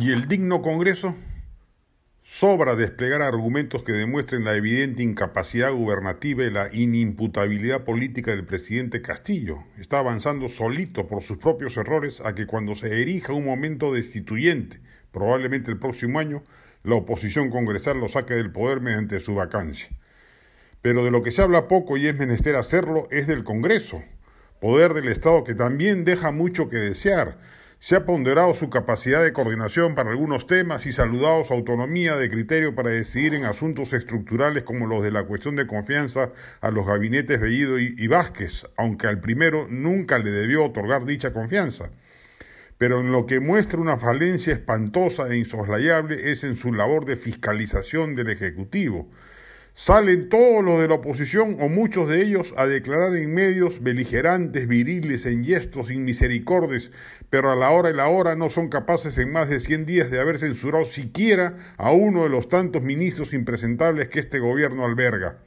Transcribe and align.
¿Y 0.00 0.12
el 0.12 0.28
digno 0.28 0.62
Congreso? 0.62 1.16
Sobra 2.22 2.76
desplegar 2.76 3.20
argumentos 3.20 3.82
que 3.82 3.90
demuestren 3.90 4.44
la 4.44 4.54
evidente 4.54 5.02
incapacidad 5.02 5.72
gubernativa 5.72 6.44
y 6.44 6.50
la 6.50 6.72
inimputabilidad 6.72 7.82
política 7.82 8.30
del 8.30 8.44
presidente 8.44 9.02
Castillo. 9.02 9.64
Está 9.76 9.98
avanzando 9.98 10.48
solito 10.48 11.08
por 11.08 11.22
sus 11.22 11.38
propios 11.38 11.76
errores 11.76 12.20
a 12.20 12.36
que 12.36 12.46
cuando 12.46 12.76
se 12.76 13.02
erija 13.02 13.32
un 13.32 13.44
momento 13.44 13.92
destituyente, 13.92 14.80
probablemente 15.10 15.72
el 15.72 15.80
próximo 15.80 16.20
año, 16.20 16.44
la 16.84 16.94
oposición 16.94 17.50
congresal 17.50 17.98
lo 17.98 18.08
saque 18.08 18.34
del 18.34 18.52
poder 18.52 18.80
mediante 18.80 19.18
su 19.18 19.34
vacancia. 19.34 19.88
Pero 20.80 21.04
de 21.04 21.10
lo 21.10 21.24
que 21.24 21.32
se 21.32 21.42
habla 21.42 21.66
poco 21.66 21.96
y 21.96 22.06
es 22.06 22.16
menester 22.16 22.54
hacerlo 22.54 23.08
es 23.10 23.26
del 23.26 23.42
Congreso, 23.42 24.04
poder 24.60 24.94
del 24.94 25.08
Estado 25.08 25.42
que 25.42 25.56
también 25.56 26.04
deja 26.04 26.30
mucho 26.30 26.68
que 26.68 26.76
desear 26.76 27.36
se 27.80 27.94
ha 27.94 28.04
ponderado 28.04 28.54
su 28.54 28.70
capacidad 28.70 29.22
de 29.22 29.32
coordinación 29.32 29.94
para 29.94 30.10
algunos 30.10 30.48
temas 30.48 30.84
y 30.86 30.92
saludado 30.92 31.44
su 31.44 31.54
autonomía 31.54 32.16
de 32.16 32.28
criterio 32.28 32.74
para 32.74 32.90
decidir 32.90 33.34
en 33.34 33.44
asuntos 33.44 33.92
estructurales 33.92 34.64
como 34.64 34.86
los 34.86 35.02
de 35.04 35.12
la 35.12 35.24
cuestión 35.24 35.54
de 35.54 35.68
confianza 35.68 36.32
a 36.60 36.70
los 36.72 36.86
gabinetes 36.86 37.40
Bellido 37.40 37.78
y, 37.78 38.06
Vázquez, 38.08 38.66
aunque 38.76 39.06
al 39.06 39.20
primero 39.20 39.68
nunca 39.70 40.18
le 40.18 40.30
debió 40.30 40.64
otorgar 40.64 41.04
dicha 41.04 41.32
confianza. 41.32 41.90
Pero 42.78 43.00
en 43.00 43.12
lo 43.12 43.26
que 43.26 43.38
muestra 43.38 43.80
una 43.80 43.98
falencia 43.98 44.52
espantosa 44.52 45.28
e 45.28 45.38
insoslayable 45.38 46.32
es 46.32 46.42
en 46.42 46.56
su 46.56 46.72
labor 46.72 47.04
de 47.04 47.16
fiscalización 47.16 48.16
del 48.16 48.30
Ejecutivo 48.30 49.08
Salen 49.80 50.28
todos 50.28 50.64
los 50.64 50.80
de 50.80 50.88
la 50.88 50.94
oposición 50.94 51.56
o 51.60 51.68
muchos 51.68 52.08
de 52.08 52.20
ellos 52.20 52.52
a 52.56 52.66
declarar 52.66 53.14
en 53.14 53.32
medios 53.32 53.80
beligerantes, 53.80 54.66
viriles, 54.66 55.24
en 55.24 55.44
gestos, 55.44 55.92
inmisericordes, 55.92 56.90
pero 57.30 57.52
a 57.52 57.54
la 57.54 57.70
hora 57.70 57.90
y 57.90 57.92
la 57.92 58.08
hora 58.08 58.34
no 58.34 58.50
son 58.50 58.70
capaces 58.70 59.16
en 59.18 59.30
más 59.30 59.48
de 59.48 59.60
100 59.60 59.86
días 59.86 60.10
de 60.10 60.18
haber 60.18 60.40
censurado 60.40 60.84
siquiera 60.84 61.58
a 61.76 61.92
uno 61.92 62.24
de 62.24 62.28
los 62.28 62.48
tantos 62.48 62.82
ministros 62.82 63.32
impresentables 63.32 64.08
que 64.08 64.18
este 64.18 64.40
gobierno 64.40 64.84
alberga. 64.84 65.44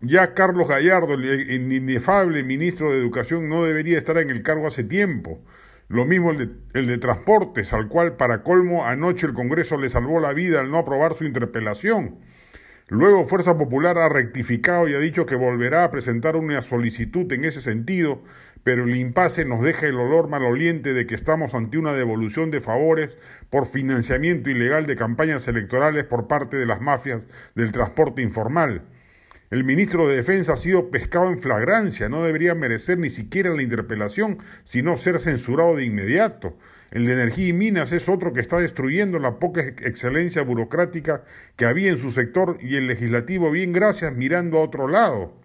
Ya 0.00 0.32
Carlos 0.32 0.66
Gallardo, 0.66 1.12
el 1.12 1.70
inefable 1.74 2.42
ministro 2.42 2.90
de 2.90 2.96
Educación, 2.96 3.50
no 3.50 3.64
debería 3.64 3.98
estar 3.98 4.16
en 4.16 4.30
el 4.30 4.42
cargo 4.42 4.66
hace 4.66 4.82
tiempo. 4.82 5.44
Lo 5.88 6.06
mismo 6.06 6.30
el 6.30 6.86
de, 6.86 6.96
Transportes, 6.96 7.74
al 7.74 7.88
cual 7.88 8.16
para 8.16 8.42
colmo 8.42 8.86
anoche 8.86 9.26
el 9.26 9.34
Congreso 9.34 9.76
le 9.76 9.90
salvó 9.90 10.20
la 10.20 10.32
vida 10.32 10.60
al 10.60 10.70
no 10.70 10.78
aprobar 10.78 11.12
su 11.12 11.26
interpelación. 11.26 12.20
Luego 12.88 13.24
Fuerza 13.24 13.56
Popular 13.56 13.96
ha 13.96 14.10
rectificado 14.10 14.86
y 14.88 14.94
ha 14.94 14.98
dicho 14.98 15.24
que 15.24 15.36
volverá 15.36 15.84
a 15.84 15.90
presentar 15.90 16.36
una 16.36 16.60
solicitud 16.60 17.32
en 17.32 17.44
ese 17.44 17.62
sentido, 17.62 18.20
pero 18.62 18.84
el 18.84 18.94
impasse 18.94 19.46
nos 19.46 19.62
deja 19.62 19.86
el 19.86 19.98
olor 19.98 20.28
maloliente 20.28 20.92
de 20.92 21.06
que 21.06 21.14
estamos 21.14 21.54
ante 21.54 21.78
una 21.78 21.94
devolución 21.94 22.50
de 22.50 22.60
favores 22.60 23.16
por 23.48 23.66
financiamiento 23.66 24.50
ilegal 24.50 24.86
de 24.86 24.96
campañas 24.96 25.48
electorales 25.48 26.04
por 26.04 26.26
parte 26.26 26.58
de 26.58 26.66
las 26.66 26.82
mafias 26.82 27.26
del 27.54 27.72
transporte 27.72 28.20
informal. 28.20 28.82
El 29.50 29.62
ministro 29.62 30.08
de 30.08 30.16
Defensa 30.16 30.54
ha 30.54 30.56
sido 30.56 30.90
pescado 30.90 31.30
en 31.30 31.38
flagrancia, 31.38 32.08
no 32.08 32.24
debería 32.24 32.54
merecer 32.54 32.98
ni 32.98 33.10
siquiera 33.10 33.50
la 33.50 33.62
interpelación, 33.62 34.38
sino 34.64 34.96
ser 34.96 35.20
censurado 35.20 35.76
de 35.76 35.84
inmediato. 35.84 36.56
El 36.90 37.06
de 37.06 37.12
Energía 37.12 37.48
y 37.48 37.52
Minas 37.52 37.92
es 37.92 38.08
otro 38.08 38.32
que 38.32 38.40
está 38.40 38.58
destruyendo 38.58 39.18
la 39.18 39.38
poca 39.38 39.60
excelencia 39.60 40.42
burocrática 40.42 41.24
que 41.56 41.66
había 41.66 41.90
en 41.90 41.98
su 41.98 42.10
sector 42.10 42.56
y 42.60 42.76
el 42.76 42.86
legislativo, 42.86 43.50
bien 43.50 43.72
gracias, 43.72 44.16
mirando 44.16 44.58
a 44.58 44.62
otro 44.62 44.88
lado. 44.88 45.40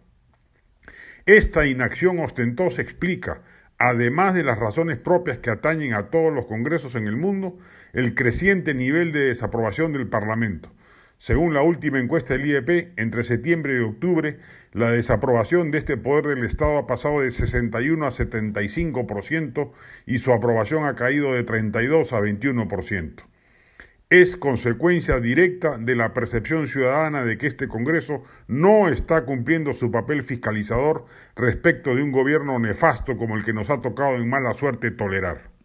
Esta 1.26 1.66
inacción 1.66 2.20
ostentosa 2.20 2.82
explica, 2.82 3.42
además 3.78 4.34
de 4.34 4.44
las 4.44 4.58
razones 4.58 4.98
propias 4.98 5.40
que 5.40 5.50
atañen 5.50 5.94
a 5.94 6.10
todos 6.10 6.34
los 6.34 6.46
congresos 6.46 6.96
en 6.96 7.08
el 7.08 7.18
mundo, 7.18 7.58
el 7.94 8.16
creciente 8.16 8.74
nivel 8.74 9.12
de 9.12 9.26
desaprobación 9.26 9.92
del 9.92 10.08
Parlamento. 10.08 10.72
Según 11.20 11.54
la 11.54 11.62
última 11.62 12.00
encuesta 12.00 12.34
del 12.34 12.46
IEP, 12.46 12.94
entre 12.98 13.26
septiembre 13.26 13.76
y 13.76 13.84
octubre, 13.84 14.40
la 14.72 14.90
desaprobación 14.90 15.70
de 15.70 15.78
este 15.78 15.98
poder 15.98 16.28
del 16.28 16.46
Estado 16.46 16.78
ha 16.78 16.88
pasado 16.88 17.20
de 17.20 17.34
61 17.34 18.06
a 18.06 18.10
75% 18.10 19.72
y 20.06 20.20
su 20.20 20.32
aprobación 20.32 20.86
ha 20.86 20.96
caído 20.96 21.34
de 21.34 21.44
32 21.44 22.14
a 22.14 22.22
21%. 22.22 23.26
Es 24.10 24.38
consecuencia 24.38 25.20
directa 25.20 25.78
de 25.78 25.98
la 25.98 26.14
percepción 26.14 26.70
ciudadana 26.70 27.26
de 27.26 27.38
que 27.38 27.48
este 27.48 27.68
Congreso 27.68 28.24
no 28.48 28.88
está 28.88 29.26
cumpliendo 29.26 29.74
su 29.74 29.92
papel 29.92 30.24
fiscalizador 30.24 31.06
respecto 31.36 31.96
de 31.96 32.02
un 32.02 32.14
gobierno 32.14 32.58
nefasto 32.60 33.18
como 33.18 33.36
el 33.36 33.44
que 33.44 33.52
nos 33.52 33.70
ha 33.70 33.82
tocado 33.82 34.16
en 34.16 34.30
mala 34.30 34.54
suerte 34.54 34.90
tolerar. 34.90 35.59